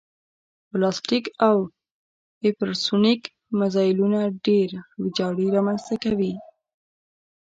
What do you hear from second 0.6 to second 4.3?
بلاستیک او هیپرسونیک مزایلونه